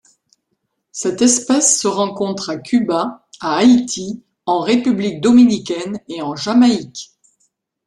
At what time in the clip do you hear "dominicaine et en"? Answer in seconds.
5.21-6.35